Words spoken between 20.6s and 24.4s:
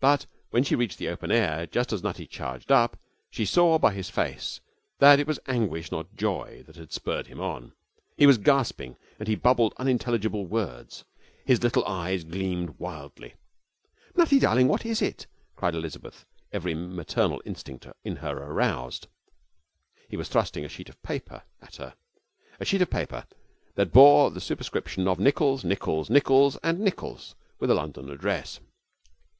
a sheet of paper at her, a sheet of paper that bore the